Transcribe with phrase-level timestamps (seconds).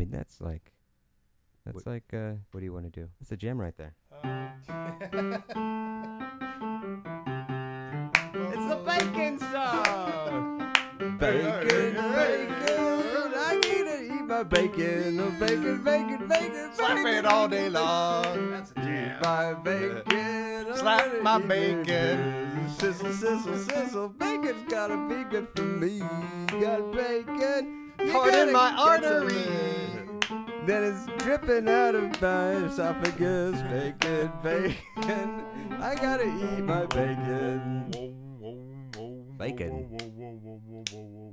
[0.00, 0.72] mean, that's like,
[1.66, 3.08] that's What- like, uh, what do you want to do?
[3.20, 3.94] That's a gem right there.
[8.42, 10.72] It's the bacon song.
[11.18, 13.32] Bacon, bacon.
[13.36, 15.20] I need to eat my bacon.
[15.20, 16.70] Oh, bacon, bacon, bacon.
[16.74, 18.50] Slap it all day long.
[18.50, 20.66] That's a Eat my bacon.
[20.70, 22.68] I'm Slap my eat bacon.
[22.78, 24.08] Sizzle, sizzle, sizzle.
[24.08, 25.98] Bacon's gotta be good for me.
[26.60, 27.79] Got bacon.
[28.04, 29.34] You Caught in my get artery.
[29.34, 30.20] bacon.
[30.66, 33.60] Then it's dripping out of my esophagus.
[33.62, 35.44] Bacon, bacon.
[35.80, 37.90] I gotta eat my bacon.
[39.38, 39.88] Bacon.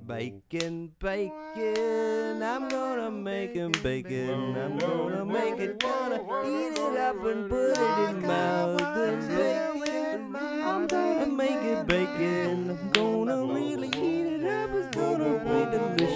[0.05, 2.43] Bacon, bacon.
[2.43, 4.57] I'm gonna make him bacon.
[4.57, 8.81] I'm gonna make it, gonna eat it up and put it in my mouth.
[8.81, 10.35] And bacon.
[10.35, 12.69] I'm gonna make it bacon.
[12.71, 14.69] I'm gonna really eat it up.
[14.73, 16.06] It's gonna be delicious.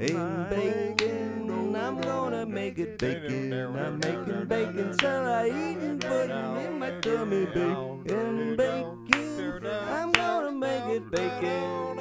[0.00, 1.74] And bacon.
[1.74, 3.52] I'm gonna make it bacon.
[3.52, 7.46] I'm making bacon, so I eat and put it in my tummy.
[7.46, 9.66] Bacon, bacon.
[9.66, 11.96] I'm gonna make it bacon.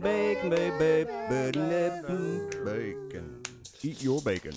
[0.00, 3.42] Bacon, baby, bacon, bacon.
[3.82, 4.54] Eat your bacon.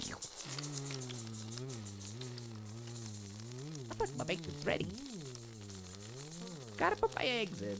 [3.91, 4.87] I put my bacon's ready.
[6.77, 7.77] Gotta put my eggs in.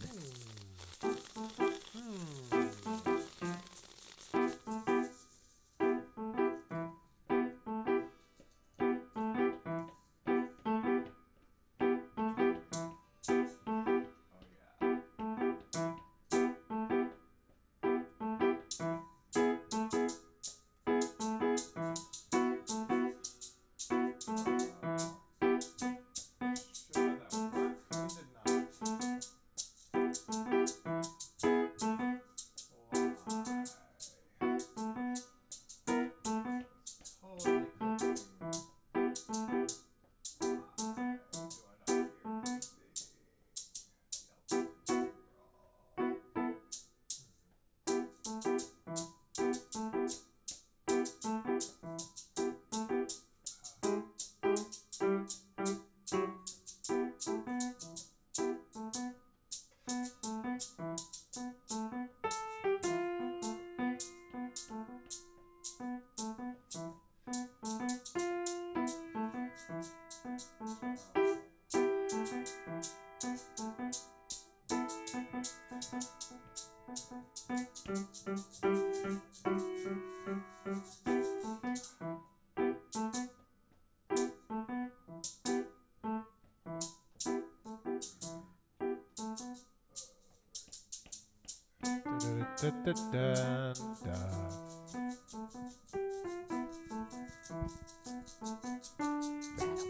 [77.88, 78.04] Rattle,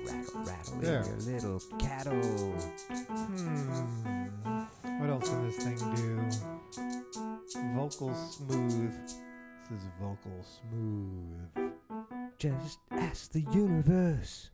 [0.06, 1.02] rattle, rattle There.
[1.02, 2.77] in your little cattle.
[10.18, 11.72] Vocal smooth.
[12.38, 14.50] Just ask the universe.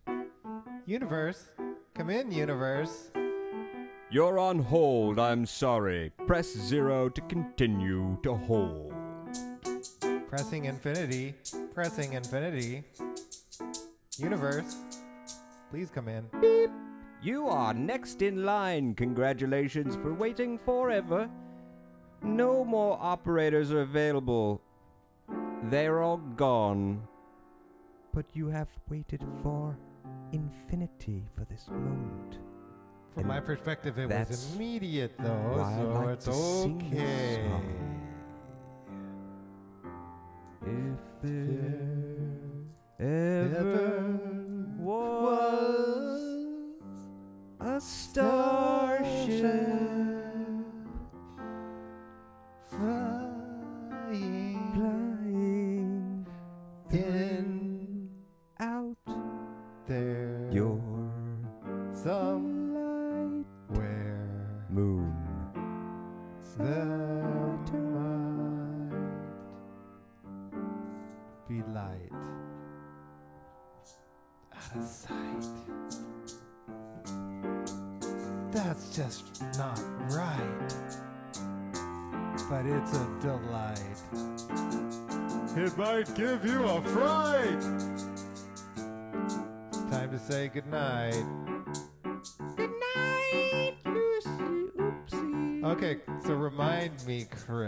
[0.85, 1.50] Universe,
[1.94, 3.12] come in, universe.
[4.09, 6.12] You're on hold, I'm sorry.
[6.28, 8.94] Press zero to continue to hold.
[10.28, 11.35] Pressing infinity.
[11.74, 12.84] Pressing infinity.
[14.18, 14.75] Universe,
[15.72, 16.69] please come in.
[17.22, 18.95] You are next in line.
[18.95, 21.30] Congratulations for waiting forever.
[22.22, 24.62] No more operators are available.
[25.69, 27.01] They're all gone.
[28.13, 29.78] But you have waited for
[30.31, 32.38] infinity for this moment.
[33.13, 36.91] From And my perspective, it was immediate though, why I so like it's to sing
[36.94, 37.41] okay.
[37.47, 37.90] song.
[40.66, 42.30] If there
[43.00, 44.19] ever
[44.80, 46.22] was
[47.59, 48.42] a starship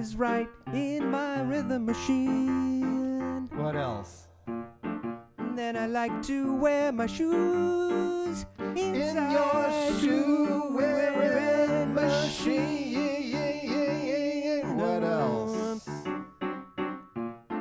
[0.02, 0.50] is right.
[0.74, 3.48] In my rhythm machine.
[3.54, 4.28] What else?
[4.48, 12.98] And then I like to wear my shoes In your shoe wearing machine.
[14.76, 15.88] What else?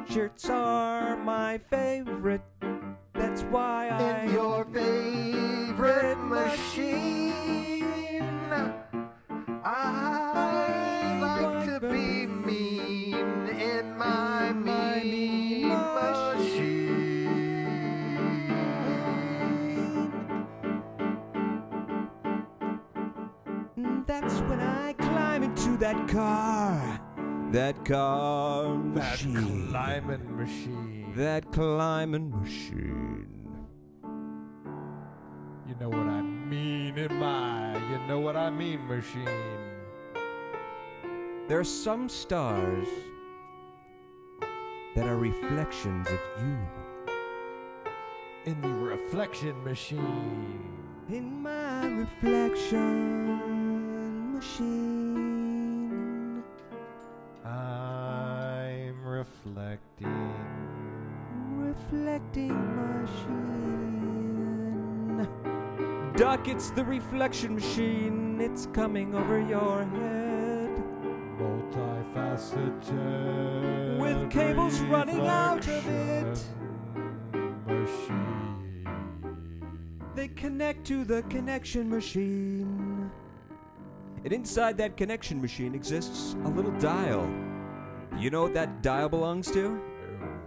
[0.09, 2.41] Shirts are my favorite.
[3.13, 4.23] That's why I.
[4.23, 5.50] In your favorite
[25.81, 27.01] that car.
[27.53, 29.73] That car machine.
[29.73, 31.13] That climbing machine.
[31.17, 33.27] that climbing machine.
[35.67, 39.27] You know what I mean in my, you know what I mean machine.
[41.49, 42.87] There are some stars
[44.95, 46.59] that are reflections of you.
[48.45, 50.61] In the reflection machine.
[51.09, 53.41] In my reflection
[54.35, 55.00] machine.
[59.21, 60.33] Reflecting.
[61.53, 62.57] Reflecting
[63.03, 64.09] machine.
[66.17, 68.41] Duck, it's the reflection machine.
[68.41, 70.83] It's coming over your head.
[71.39, 73.99] Multifaceted.
[73.99, 76.43] With cables running out of it.
[77.67, 78.87] Machine.
[80.15, 83.11] They connect to the connection machine.
[84.25, 87.29] And inside that connection machine exists a little dial.
[88.19, 89.77] You know what that dial belongs to?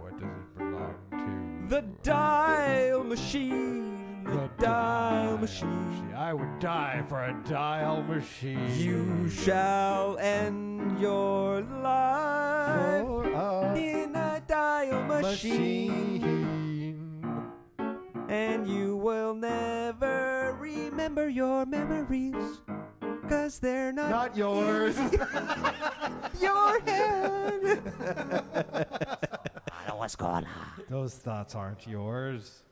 [0.00, 1.68] What does it belong to?
[1.74, 4.24] The dial machine.
[4.24, 6.14] The, dial See, machine.
[6.16, 8.70] I would die for a dial machine.
[8.78, 16.20] You shall end your life a in a dial machine.
[16.20, 17.24] machine.
[18.28, 22.60] And you will never remember your memories.
[23.28, 24.96] Cause they're not, Not yours.
[26.40, 27.82] your head.
[29.72, 30.46] I know what's going on?
[30.88, 32.62] Those thoughts aren't yours.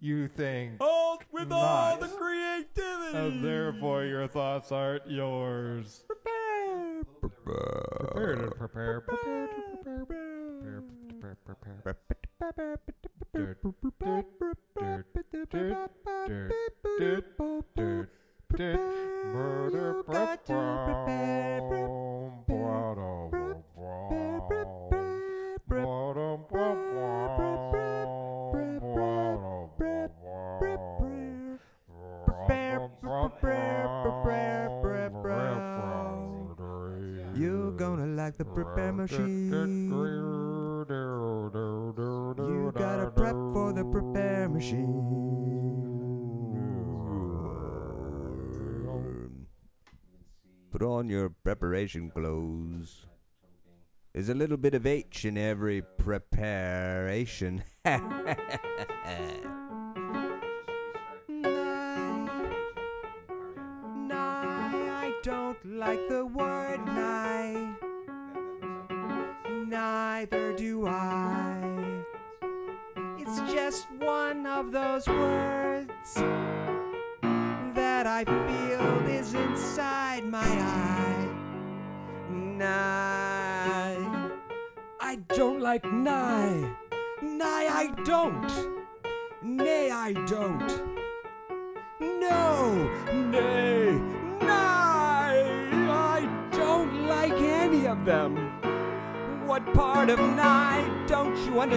[0.00, 3.18] You think, Hold with all the creativity.
[3.18, 6.04] and therefore your thoughts aren't yours.
[6.06, 7.02] Prepare.
[7.20, 9.54] Prepare to prepare, prepare to
[9.84, 10.82] prepare,
[11.20, 11.96] prepare, prepare, prepare.
[13.32, 17.36] Dirt, dirt, dirt, dirt, dirt, dirt,
[17.76, 18.10] dirt,
[18.58, 20.52] Murder, Got to
[20.86, 21.60] prepare,
[25.68, 26.80] brown, brown, brown,
[37.36, 39.50] You're gonna like the prepare machine.
[42.36, 44.89] You gotta prep for the prepare machine.
[51.00, 53.06] On your preparation clothes.
[54.12, 57.64] There's a little bit of H in every preparation.
[57.86, 58.04] Nigh,
[65.06, 66.19] I don't like the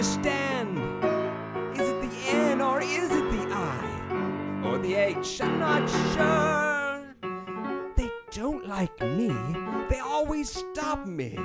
[0.04, 0.76] understand?
[1.72, 4.62] Is it the N or is it the I?
[4.62, 5.40] Or the H?
[5.40, 7.06] I'm not sure.
[7.96, 9.34] They don't like me.
[9.88, 11.38] They always stop me.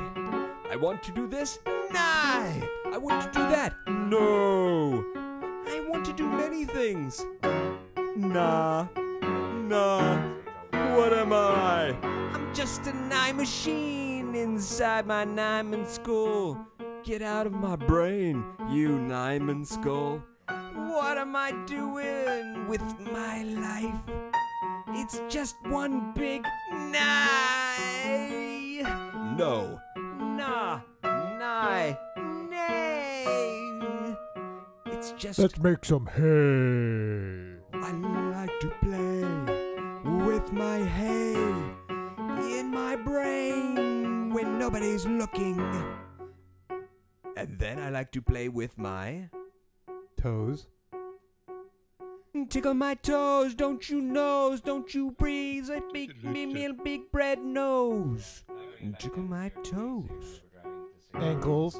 [0.69, 1.59] I want to do this?
[1.65, 2.51] Nah.
[2.91, 3.75] I want to do that?
[3.87, 5.05] No.
[5.65, 7.25] I want to do many things.
[8.17, 8.87] Nah.
[9.69, 10.17] Nah,
[10.97, 11.95] what am I?
[12.33, 12.93] I'm just a
[13.33, 16.57] machine inside my Nyman skull.
[17.09, 20.21] Get out of my brain, you Nyman skull.
[20.47, 23.99] What am I doing with my life?
[24.89, 28.83] It's just one big nigh.
[29.35, 29.79] No.
[29.97, 30.81] Nah.
[31.03, 31.97] Nigh.
[32.47, 34.15] Nay.
[34.85, 35.39] It's just.
[35.39, 37.57] Let's make some hay.
[37.73, 37.91] I
[38.37, 39.23] like to play
[40.27, 41.33] with my hay
[42.55, 45.57] in my brain when nobody's looking.
[47.39, 49.29] And then I like to play with my
[50.17, 50.67] Toes.
[52.49, 57.39] tickle my toes, don't you nose, don't you breathe a big me me big bread
[57.41, 58.43] nose.
[58.99, 60.41] Tickle my toes.
[61.13, 61.79] Ankles.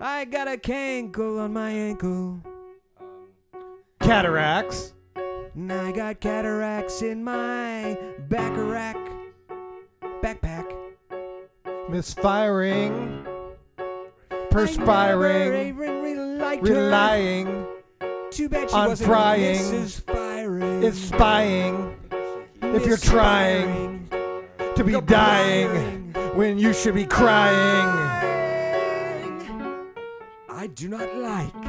[0.00, 2.40] I got a cankle on my ankle.
[4.00, 4.92] Cataracts.
[5.54, 7.96] And I got cataracts in my
[8.28, 8.96] back rack.
[10.20, 10.66] Backpack.
[11.88, 13.37] Misfiring.
[14.50, 15.76] Perspiring.
[15.76, 16.74] never even liked her.
[16.74, 17.66] Relying.
[18.30, 19.56] Too bad she on wasn't frying.
[19.56, 20.00] Mrs.
[20.02, 20.82] Firing.
[20.82, 21.94] Is spying.
[22.62, 24.08] If you're trying
[24.74, 27.88] to be dying when you should be crying.
[30.48, 31.62] I do not like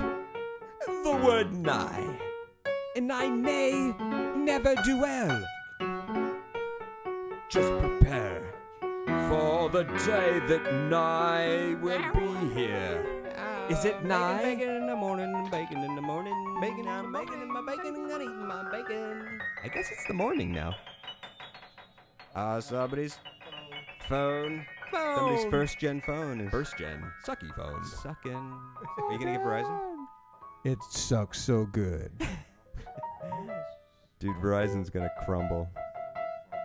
[1.04, 2.08] the word nigh,
[2.96, 3.94] and I nay
[4.36, 5.44] never do well.
[7.50, 8.39] Just prepare
[9.72, 13.06] for the day that nigh will be here.
[13.70, 14.42] Is it nigh?
[14.42, 18.22] Bacon in the morning, bacon in the morning, bacon, I'm bacon in my bacon, I'm
[18.22, 19.40] eating my bacon.
[19.64, 20.76] I guess it's the morning now.
[22.34, 23.20] Uh, somebody's
[24.08, 24.66] phone.
[24.92, 27.86] Somebody's first gen phone is first gen sucky phone.
[27.86, 28.34] Sucking.
[28.34, 29.80] Are you gonna get Verizon?
[30.66, 32.12] It sucks so good.
[34.20, 35.70] Dude, Verizon's gonna crumble.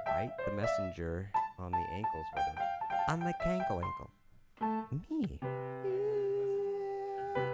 [0.07, 0.31] Right?
[0.47, 2.64] The messenger on the ankles with him.
[3.07, 4.11] On the cankle ankle.
[5.11, 5.39] Me.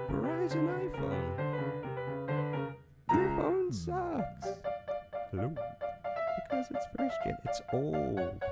[0.09, 1.27] Verizon iPhone.
[3.13, 4.47] Your phone sucks.
[5.33, 5.53] Hello.
[6.49, 7.37] Because it's first gen.
[7.45, 8.43] It's old.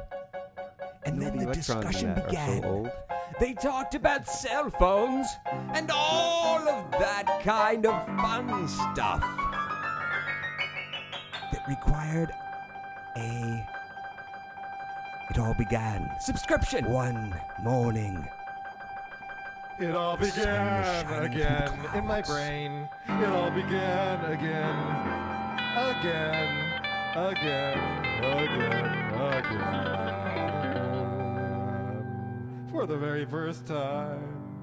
[1.05, 2.91] And then the discussion began.
[3.39, 5.29] They talked about cell phones
[5.75, 9.21] and all of that kind of fun stuff
[11.53, 12.31] that required
[13.17, 13.78] a.
[15.31, 16.11] It all began.
[16.21, 16.87] Subscription!
[16.87, 18.27] One morning.
[19.79, 22.89] It all The sun was began shining through the again in my brain.
[23.07, 24.75] It all began again,
[25.77, 26.83] again,
[27.15, 27.79] again,
[28.41, 29.99] again, again.
[32.71, 34.58] For the very first time.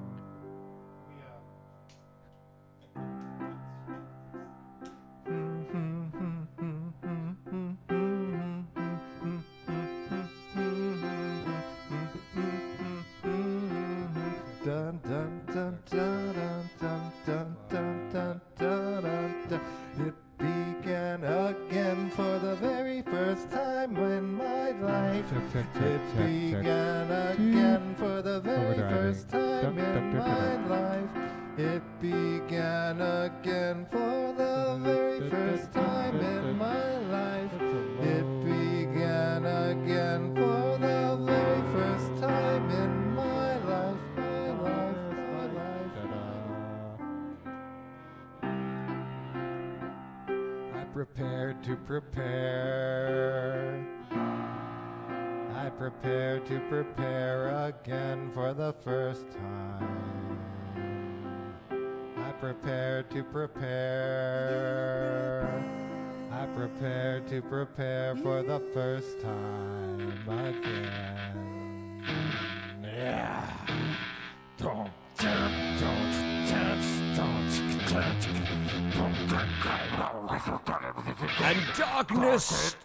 [79.98, 82.76] And darkness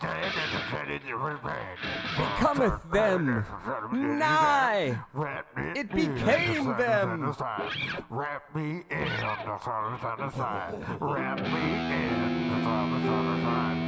[2.17, 3.45] becometh them.
[3.91, 4.97] Nigh.
[5.75, 7.35] It became them.
[8.09, 10.85] Wrap me in the the side.
[11.01, 13.81] Wrap me in the the side.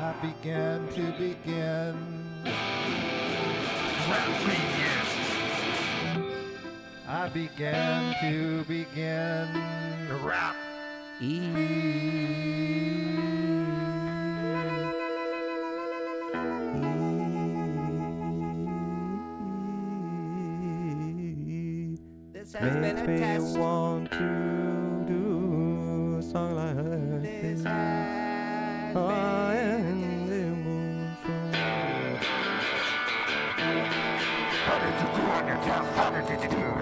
[0.00, 1.96] I began to begin.
[4.08, 4.91] Wrap me in.
[7.14, 9.46] I began to begin.
[10.24, 10.56] Wrap.
[22.32, 23.58] This has been a test.
[23.58, 26.76] want to do a song like
[27.22, 31.52] This has been the moonshine.
[34.64, 35.92] How did you do on your test?
[35.94, 36.81] How did you do?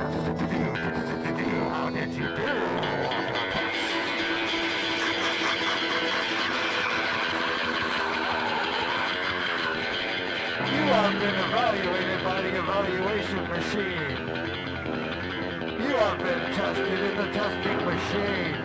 [12.61, 14.19] Evaluation machine.
[15.81, 18.57] You have been tested in the testing machine.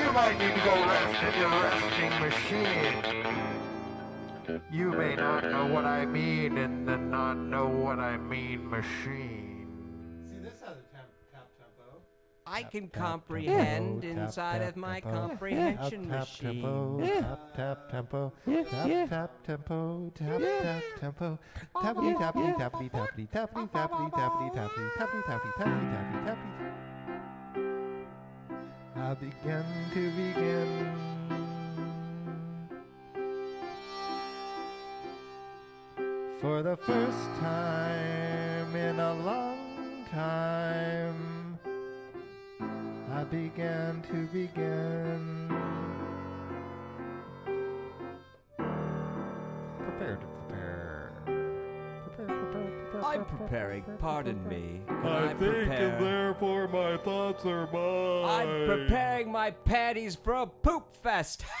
[0.00, 2.94] You might need to go rest in your resting machine.
[4.70, 9.57] You may not know what I mean in the not know what I mean machine.
[12.50, 15.28] I can tap, comprehend tap, inside tap, of my tempo.
[15.28, 16.62] comprehension tap, machine.
[16.62, 21.38] tempo, tap tap tempo, tap tap tempo, tap tap tempo,
[21.76, 26.68] tappity tappity tappity tappity tappity tappity tappity tappity tappity tappity tappity tappity tappity.
[28.96, 29.64] I begin
[29.94, 31.18] to begin.
[36.40, 41.27] For the first time in a long time,
[43.18, 45.48] I began to begin.
[49.76, 51.12] Prepare to prepare.
[51.24, 53.04] Prepare, prepare, prepare.
[53.04, 54.82] I'm preparing, pardon me.
[54.86, 55.96] Can I, I, think, prepare?
[55.96, 58.46] and therefore my thoughts are mine.
[58.46, 61.44] I'm preparing my panties for a poop fest.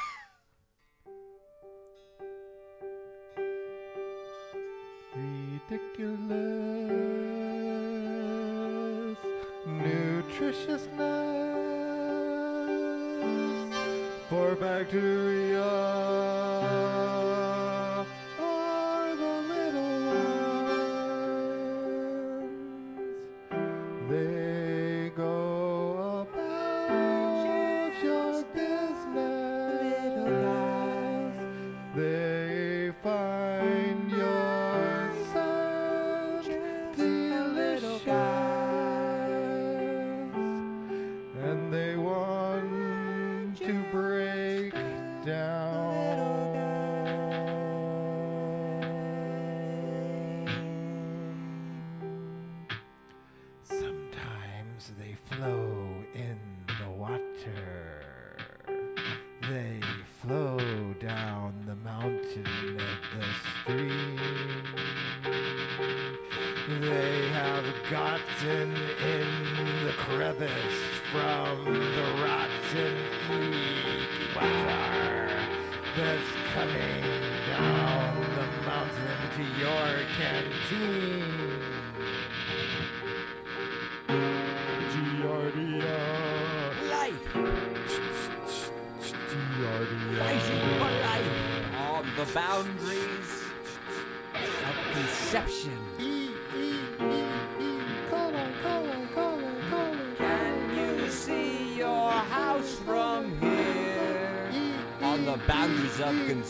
[5.16, 7.37] ridiculous
[9.82, 10.88] nutritiousness.
[14.28, 15.64] For bacteria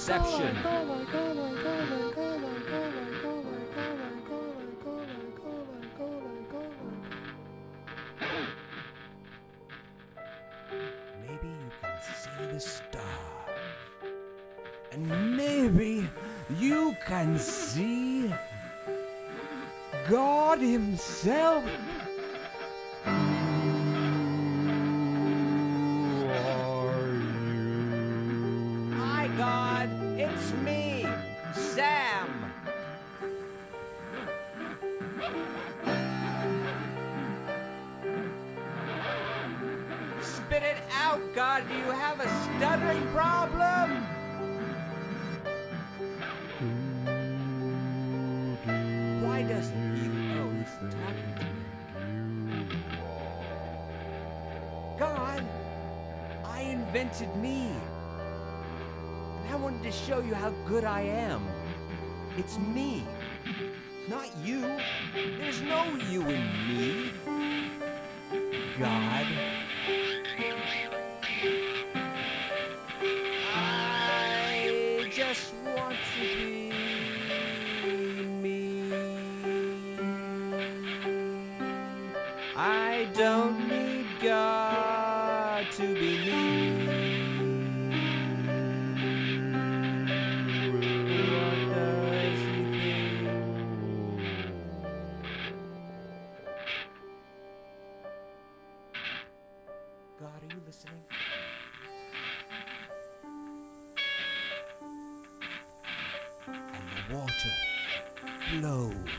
[0.06, 0.56] boundaries of conception?
[11.26, 13.04] Maybe you can see the stars.
[14.92, 16.08] And maybe
[16.58, 18.32] you can see
[20.08, 21.64] God Himself.
[57.08, 57.70] Invented me.
[59.44, 61.42] And I wanted to show you how good I am.
[62.36, 63.04] It's me,
[64.08, 64.60] not you.
[65.38, 67.12] There's no you in me.
[68.78, 69.57] God.
[100.68, 101.02] listening?
[106.46, 107.54] And the water
[108.50, 109.10] flowed.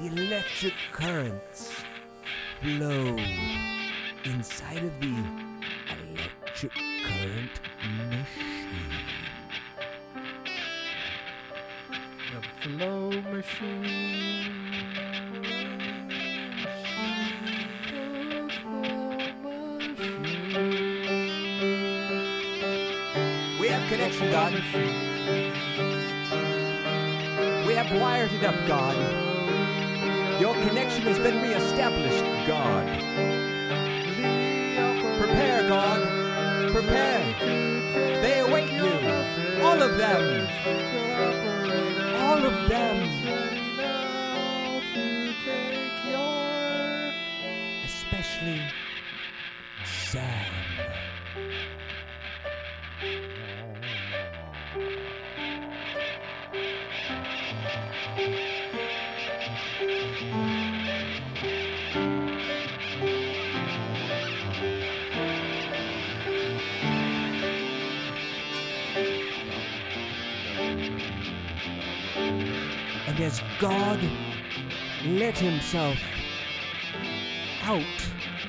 [0.00, 1.84] The electric currents
[2.62, 3.20] flowed
[4.24, 5.14] inside of the
[6.08, 7.60] electric current
[7.98, 9.04] machine.
[12.32, 15.03] The flow machine.
[23.96, 24.52] Connection, God.
[27.64, 28.96] We have wired it up, God.
[30.40, 32.88] Your connection has been reestablished, God.
[35.16, 36.72] Prepare, God.
[36.72, 38.20] Prepare.
[38.20, 39.62] They await you.
[39.62, 40.48] All of them.
[42.16, 43.43] All of them.
[73.14, 74.00] And as God.
[75.06, 75.98] Let himself
[77.62, 77.82] out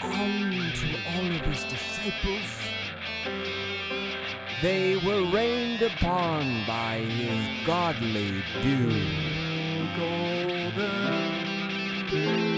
[0.01, 2.49] onto all of his disciples,
[4.63, 8.89] they were rained upon by his godly dew.
[12.10, 12.55] This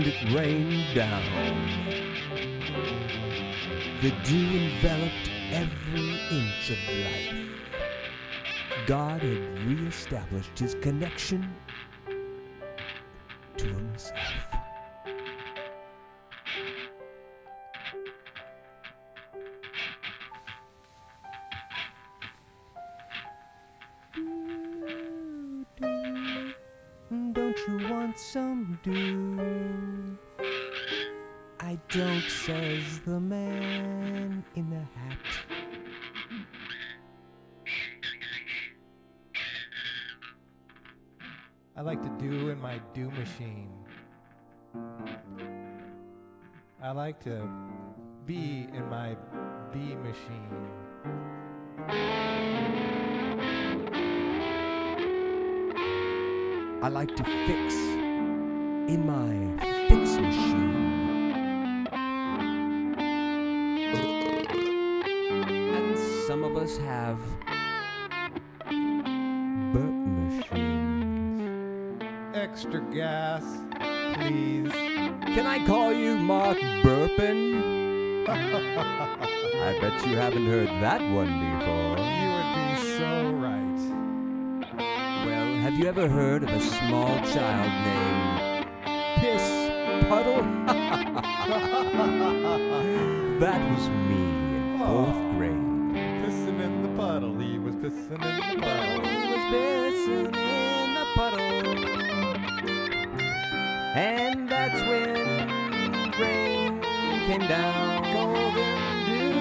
[0.00, 1.22] and it rained down.
[4.00, 7.34] The dew enveloped every inch of life.
[8.86, 11.54] God had reestablished his connection
[13.58, 14.50] to himself.
[27.32, 29.79] Don't you want some dew?
[31.92, 35.18] Don't, says the man in the hat.
[41.76, 43.72] I like to do in my do machine.
[46.80, 47.48] I like to
[48.24, 49.16] be in my
[49.72, 50.68] bee machine.
[56.82, 60.79] I like to fix in my fix machine.
[66.60, 67.18] Us have
[69.72, 69.94] burp
[70.26, 72.02] machines.
[72.34, 73.42] Extra gas,
[74.14, 74.70] please.
[74.72, 78.26] Can I call you Mark Burpin?
[78.28, 81.96] I bet you haven't heard that one before.
[82.20, 83.80] You would be so right.
[85.24, 88.66] Well, have you ever heard of a small child named
[89.16, 89.70] Piss
[90.10, 90.42] Puddle?
[93.40, 94.22] that was me
[94.56, 95.29] in fourth oh.
[97.80, 99.00] Pissing in the puddle.
[99.08, 101.64] He was pissing in the puddle.
[103.96, 105.16] And that's when
[106.20, 106.80] rain
[107.26, 108.02] came down.
[108.12, 109.34] Golden dew.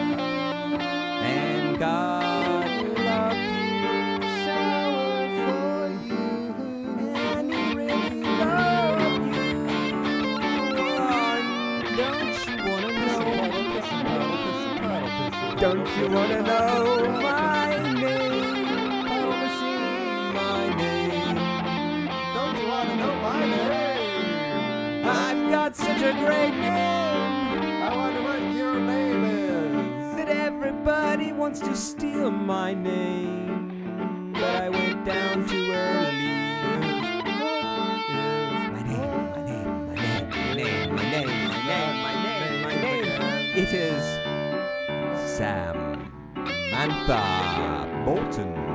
[1.22, 2.66] And God
[2.98, 3.82] loved you.
[4.46, 6.28] Sour for you.
[7.16, 9.50] And he really loved you.
[10.80, 13.26] And don't you wanna know?
[15.60, 17.49] Don't you wanna know
[26.00, 30.16] such a great name I wonder what your name is.
[30.16, 34.32] that everybody wants to steal my name.
[34.34, 36.28] But I went down too early.
[38.76, 42.76] My name, my name, my name, my name, my name, my name, my name, my
[42.76, 43.58] name.
[43.58, 44.04] It is
[45.38, 47.20] Samantha
[48.06, 48.69] Bolton.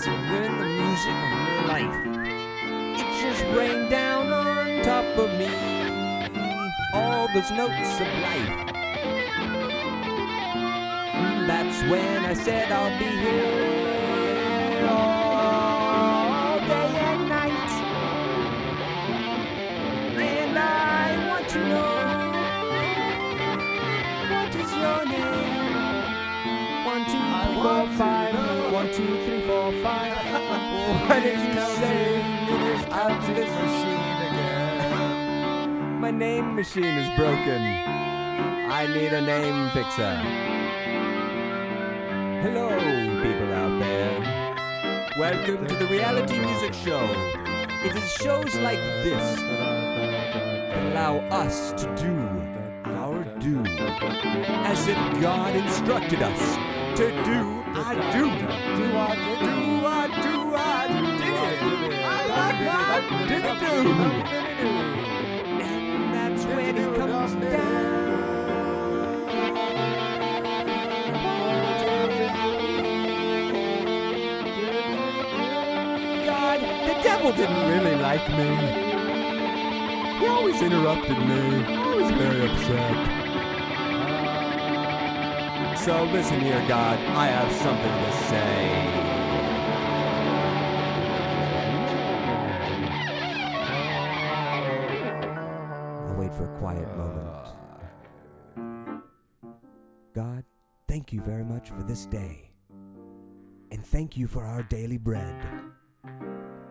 [0.00, 1.96] lights and when the music of life.
[2.98, 5.50] It just rained down on top of me
[6.94, 8.66] all those notes of life.
[11.46, 13.70] That's when I said I'll be here.
[31.10, 32.22] You say?
[32.92, 35.98] Out to this machine again.
[36.00, 37.60] My name machine is broken.
[38.70, 40.14] I need a name fixer.
[42.42, 42.68] Hello,
[43.24, 45.10] people out there.
[45.18, 47.02] Welcome to the reality music show.
[47.84, 52.14] It is shows like this that allow us to do
[52.92, 53.64] our due,
[54.64, 56.56] as if God instructed us
[56.96, 58.30] to do our do.
[58.76, 59.79] Do our do.
[63.28, 63.90] Did it do.
[65.60, 67.90] And that's when it comes down.
[76.26, 78.50] God, the devil didn't really like me.
[80.18, 81.64] He always interrupted me.
[81.64, 83.20] I was very upset.
[85.78, 89.09] So listen here, God, I have something to say.
[96.60, 97.54] Quiet moment.
[100.14, 100.44] God,
[100.86, 102.50] thank you very much for this day.
[103.70, 105.34] And thank you for our daily bread.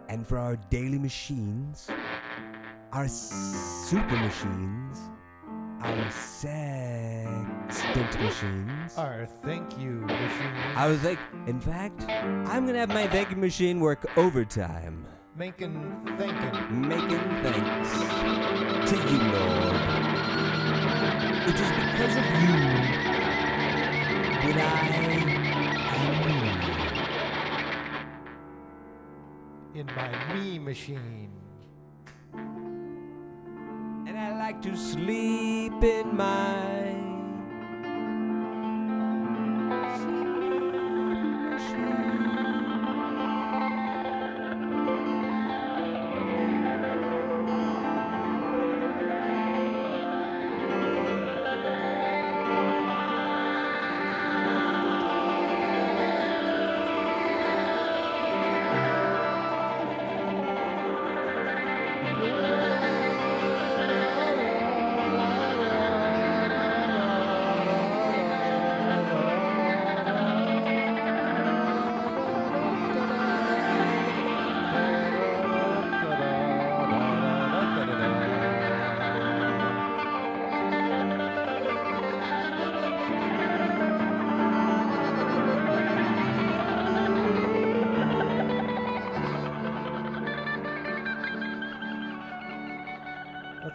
[0.08, 1.89] And for our daily machines,
[2.91, 4.99] our super machines,
[5.82, 8.95] our sextant machines.
[8.95, 10.54] Our thank you machine.
[10.75, 15.08] I was like, in fact, I'm gonna have my thank you machine work overtime,
[15.39, 16.89] Making thinking.
[16.89, 17.91] making thanks
[18.91, 19.75] to you, Lord.
[21.47, 22.58] It is because of you
[24.43, 25.12] that I am
[29.73, 29.80] me.
[29.80, 31.32] in my me machine.
[34.08, 37.09] And I like to sleep in my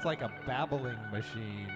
[0.05, 1.73] That's like a babbling machine.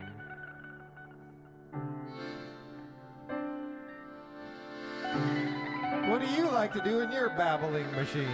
[6.11, 8.29] What do you like to do in your babbling machine?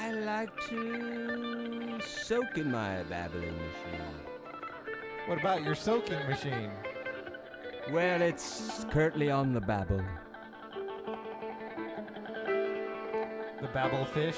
[0.00, 4.14] I like to soak in my babbling machine.
[5.26, 6.70] What about your soaking machine?
[7.90, 10.04] Well, it's currently on the babble.
[13.60, 14.36] The babble fish?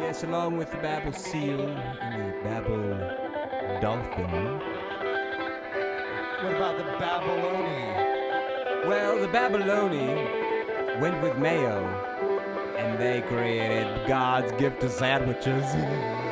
[0.00, 4.60] Yes, along with the babble seal and the babble dolphin.
[6.40, 8.86] What about the Babyloni?
[8.86, 11.84] Well, the Babyloni went with Mayo,
[12.78, 15.64] and they created God's gift to sandwiches.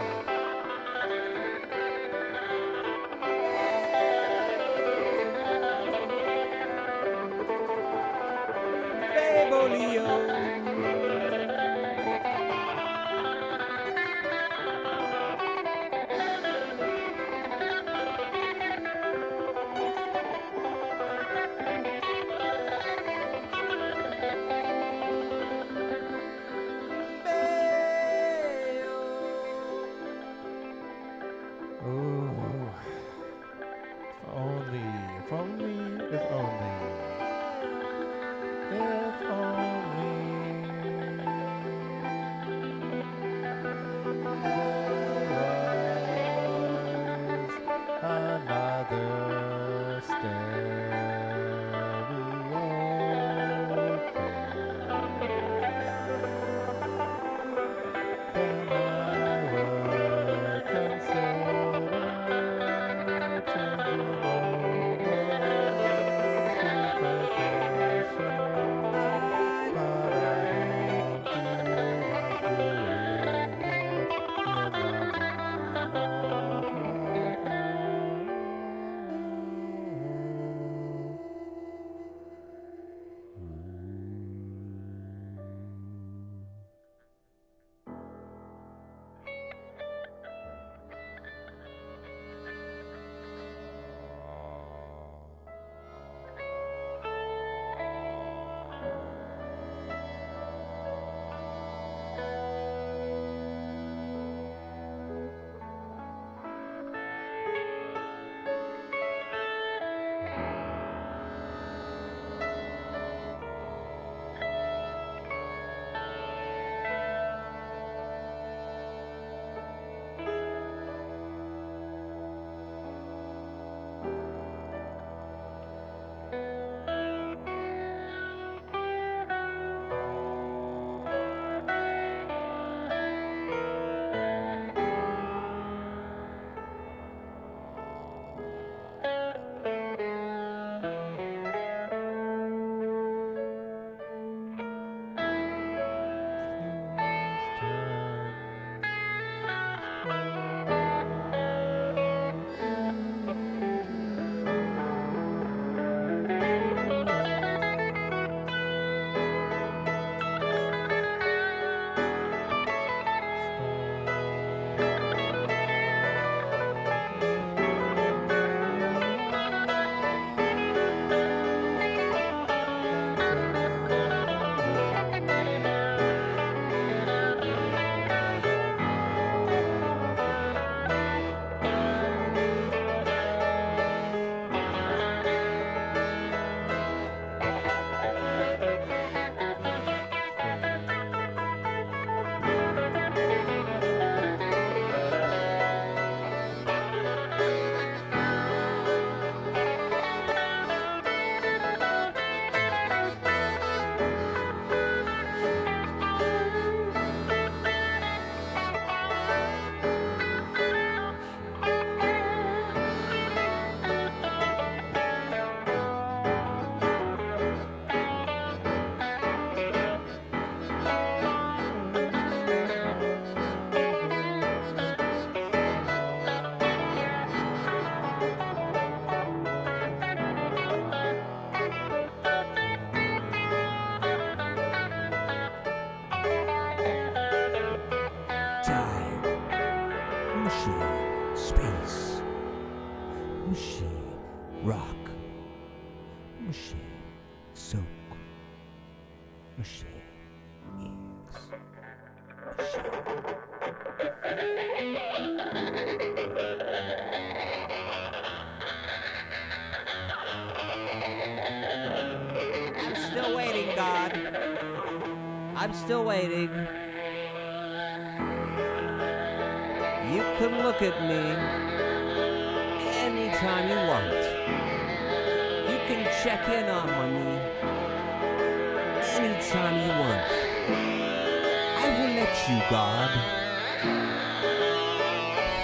[282.57, 283.11] you, God.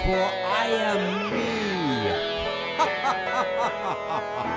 [0.05, 1.01] For I am
[1.31, 1.49] me.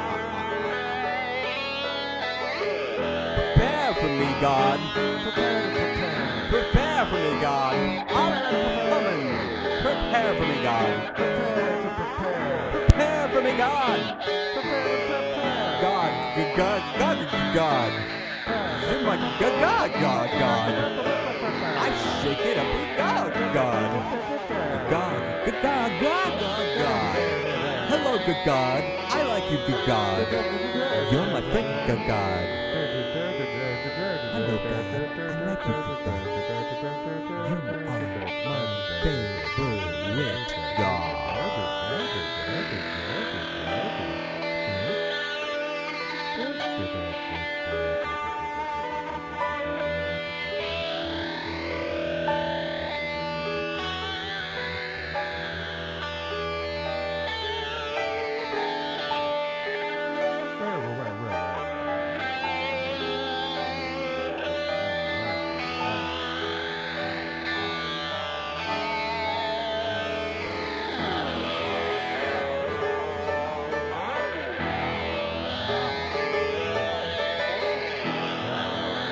[3.57, 4.81] Prepare for me, God.
[5.23, 6.47] Prepare to prepare.
[6.51, 7.75] Prepare for me, God.
[8.09, 9.25] Coming.
[9.83, 11.17] Prepare for me, God.
[11.17, 12.71] Prepare to prepare.
[12.73, 14.01] Prepare for me, God.
[14.53, 15.81] Prepare to prepare.
[15.81, 18.26] God, good God, God, good God.
[18.91, 20.71] You're my God, God, God.
[21.77, 21.91] I
[22.23, 24.91] shake it up with God, God.
[24.91, 27.17] God, good God, God, God, God.
[27.91, 28.85] Hello, good God.
[29.11, 30.33] I like you, good God.
[31.13, 32.47] You're my friend, good God.
[34.33, 34.87] Hello, God.
[35.19, 36.25] I like you, good God.
[37.49, 37.57] You
[38.47, 39.57] are my favorite
[40.77, 41.17] God.
[49.47, 49.96] Bye.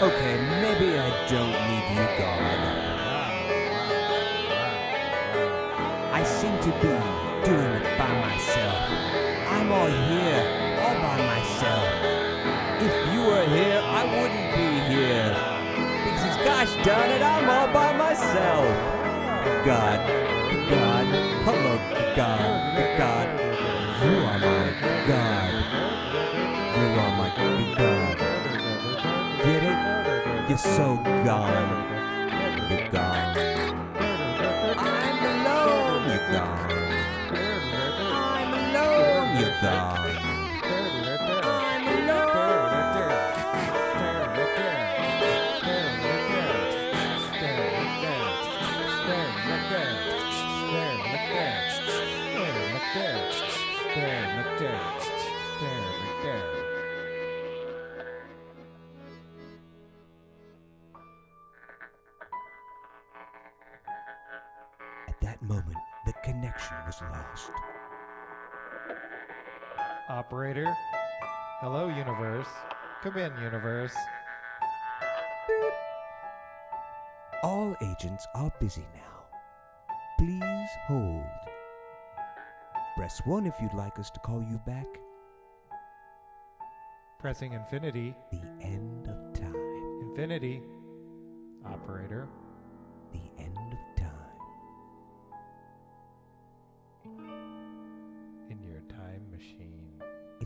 [0.05, 2.61] Okay, maybe I don't need you, God.
[6.13, 6.93] I seem to be
[7.49, 8.77] doing it by myself.
[9.49, 10.43] I'm all here,
[10.85, 11.89] all by myself.
[12.85, 15.33] If you were here, I wouldn't be here.
[16.05, 18.69] Because gosh darn it, I'm all by myself.
[19.65, 19.99] God,
[20.69, 21.07] God,
[21.47, 21.79] hello,
[22.15, 23.27] God, God.
[24.05, 25.24] You are my God.
[30.55, 32.31] You're so gone.
[32.71, 33.37] You're gone.
[34.79, 36.09] I'm alone.
[36.09, 36.71] You're gone.
[38.13, 39.41] I'm alone.
[39.41, 40.24] You're gone.
[66.65, 67.51] Connection was lost.
[70.09, 70.77] Operator.
[71.61, 72.47] Hello, universe.
[73.03, 73.95] Come in, universe.
[77.43, 79.25] All agents are busy now.
[80.19, 81.25] Please hold.
[82.97, 84.87] Press 1 if you'd like us to call you back.
[87.19, 88.15] Pressing infinity.
[88.31, 89.55] The end of time.
[90.09, 90.63] Infinity.
[91.67, 92.29] Operator.
[93.13, 93.54] The end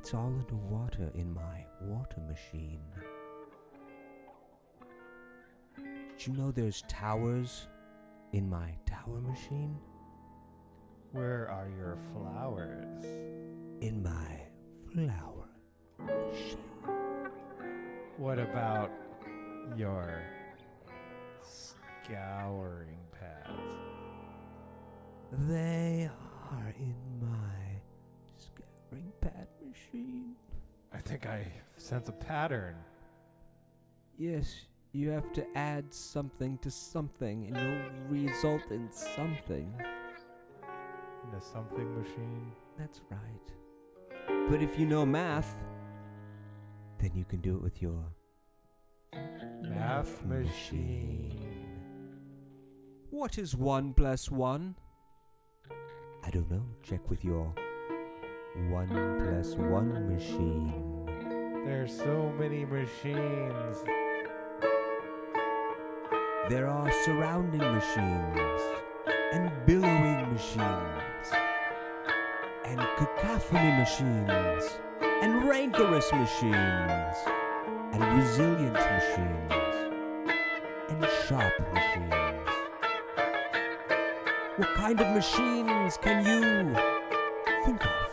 [0.01, 2.85] It's all underwater in my water machine.
[5.77, 7.67] Did you know there's towers
[8.33, 9.77] in my tower machine?
[11.11, 13.05] Where are your flowers?
[13.81, 14.41] In my
[14.93, 15.49] flower
[15.99, 16.59] machine.
[18.19, 18.93] What about
[19.77, 20.23] your
[21.43, 23.51] scouring pads?
[25.33, 26.09] They
[26.53, 27.68] are in my
[29.93, 30.35] machine.
[30.93, 32.77] I think I sense a pattern.
[34.19, 39.73] Yes, you have to add something to something, and you'll result in something.
[41.29, 42.53] In a something machine.
[42.79, 44.49] That's right.
[44.51, 45.55] But if you know math,
[46.99, 48.05] then you can do it with your
[49.63, 51.67] Math machine.
[53.11, 54.75] What is one plus one?
[56.25, 56.65] I don't know.
[56.83, 57.55] Check with your
[58.71, 58.89] one
[59.23, 60.73] plus one machine.
[61.65, 63.85] There's so many machines.
[66.49, 68.63] There are surrounding machines
[69.33, 71.09] and billowing machines
[72.65, 77.17] and cacophony machines, and rancorous machines,
[77.93, 79.53] and resilient machines,
[80.91, 82.49] and sharp machines.
[84.57, 86.75] What kind of machines can you
[87.65, 88.08] think of?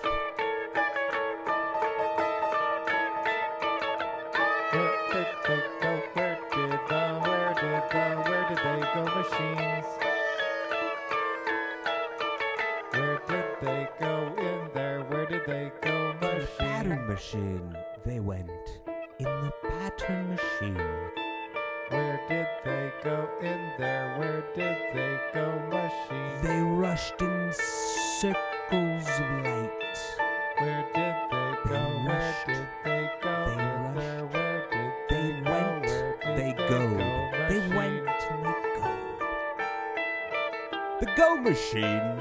[41.56, 42.20] Machine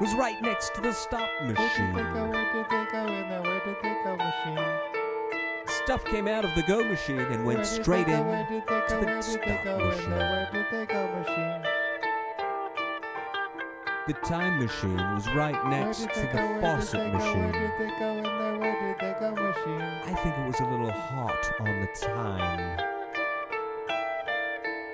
[0.00, 1.92] was right next to the stop machine.
[1.92, 2.26] Where did they go?
[2.30, 3.42] Where did they go in there?
[3.42, 5.68] Where did they go machine?
[5.84, 9.00] Stuff came out of the go machine and went straight in Where did they go?
[9.00, 10.10] the Where did they go in machine.
[10.10, 10.48] there?
[10.52, 11.62] Where did they go machine?
[14.08, 16.60] The time machine was right next to the go?
[16.60, 16.98] Faucet go?
[16.98, 17.52] Where machine.
[17.52, 18.58] did they go in there?
[18.58, 19.80] Where did they go machine?
[19.80, 22.78] I think it was a little hot on the time.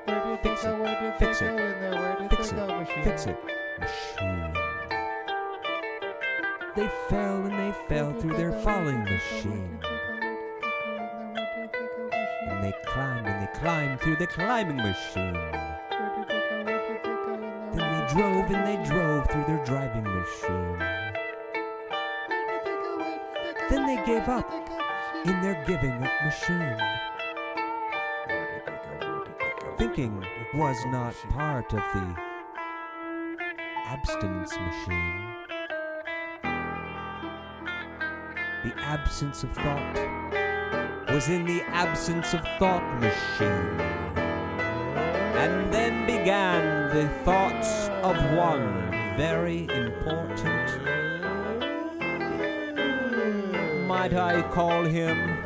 [0.04, 0.82] Where did they go?
[0.82, 1.92] Where did they go in there?
[1.92, 3.04] Where did they go machine?
[3.04, 3.38] Fix it.
[3.83, 4.55] Machine.
[6.76, 9.16] They fell and they fell through their falling did they go?
[9.16, 9.78] machine.
[9.83, 10.78] Where did they go?
[11.33, 11.51] Where did they go in there?
[11.53, 12.49] Where did they go machine?
[12.49, 15.35] And they climbed and they climbed through the climbing machine.
[15.35, 16.64] Where they go?
[16.64, 17.74] Where did they go in there?
[17.74, 20.78] Then they drove and they drove through their driving machine.
[20.78, 21.03] Where
[22.64, 22.97] they go?
[22.99, 23.68] Where did they go?
[23.68, 25.35] Then they gave up they go machine?
[25.35, 26.78] In their giving up machine.
[28.26, 29.07] Where did they go?
[29.07, 29.76] Where did they go?
[29.76, 32.32] Thinking Where did they was not part of the
[33.93, 35.34] abstinence machine.
[38.64, 39.97] The absence of thought
[41.11, 43.80] was in the absence of thought machine.
[45.36, 50.68] And then began the thoughts of one very important.
[53.86, 55.43] Might I call him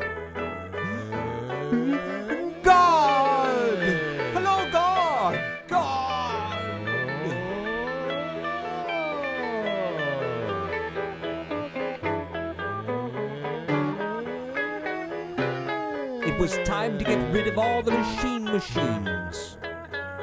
[18.57, 19.59] machines.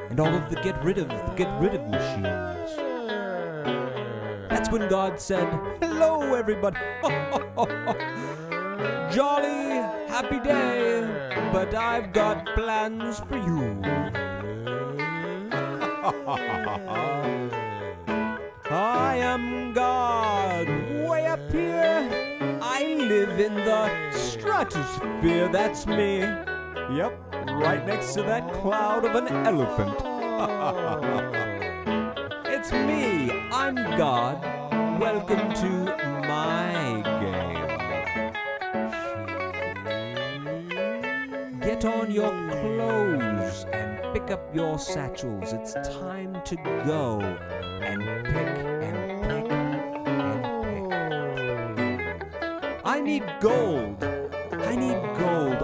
[0.09, 2.71] And all of the get rid of the get rid of machines.
[4.49, 5.47] That's when God said,
[5.79, 6.79] Hello, everybody.
[9.13, 11.07] Jolly, happy day,
[11.51, 13.79] but I've got plans for you.
[18.71, 20.67] I am God,
[21.07, 22.09] way up here.
[22.63, 26.25] I live in the stratosphere, that's me.
[26.91, 27.22] Yep,
[27.59, 29.93] right next to that cloud of an elephant.
[32.47, 34.41] it's me, I'm God.
[34.99, 35.69] Welcome to
[36.27, 37.53] my game.
[41.59, 45.53] Get on your clothes and pick up your satchels.
[45.53, 47.39] It's time to go and
[48.25, 50.43] pick and pick and
[52.19, 52.27] pick.
[52.85, 54.03] I need gold.
[54.51, 55.62] I need gold.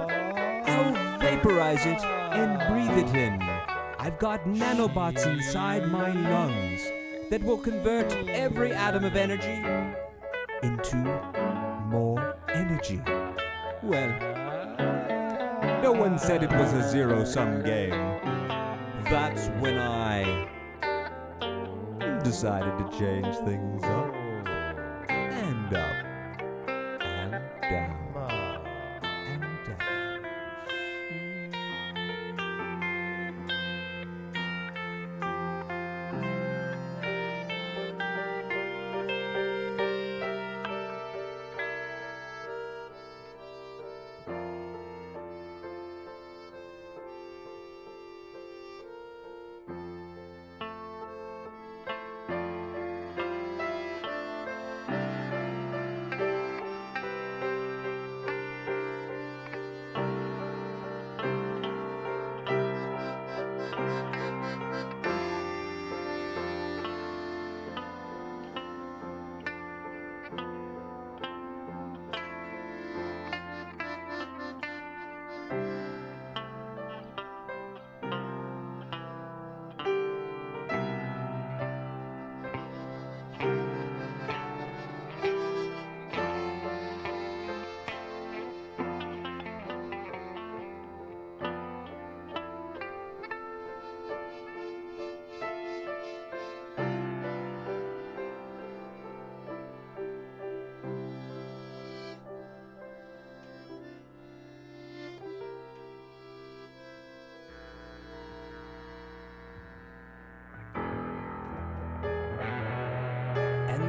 [1.42, 3.42] Vaporize it and breathe it in.
[3.98, 6.82] I've got nanobots inside my lungs
[7.30, 9.64] that will convert every atom of energy
[10.62, 10.98] into
[11.88, 13.02] more energy.
[13.82, 14.10] Well,
[15.82, 18.20] no one said it was a zero sum game.
[19.06, 20.50] That's when I
[22.22, 24.14] decided to change things up
[25.10, 25.99] and up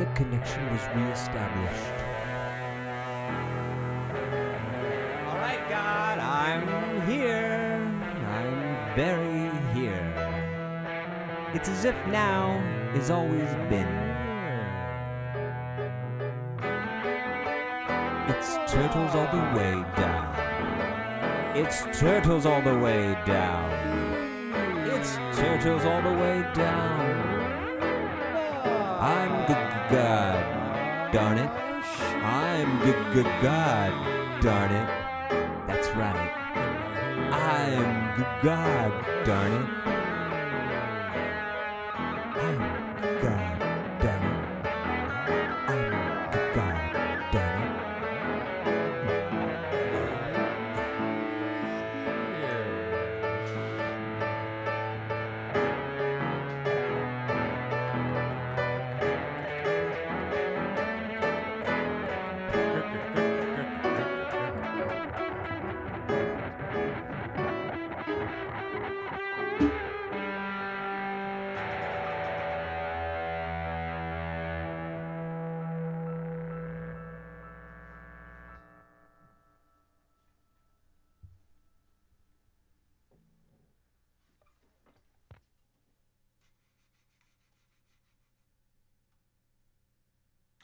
[0.01, 1.93] the connection was reestablished.
[5.29, 7.85] All right, God, I'm here.
[8.31, 11.51] I'm very here.
[11.53, 12.59] It's as if now
[12.95, 13.87] is always been.
[18.31, 21.55] It's turtles all the way down.
[21.55, 23.71] It's turtles all the way down.
[24.95, 27.40] It's turtles all the way down.
[29.91, 31.51] God, darn it.
[32.23, 34.89] I'm the g- God, darn it.
[35.67, 36.31] That's right.
[37.33, 38.93] I'm g- God,
[39.25, 39.90] darn it.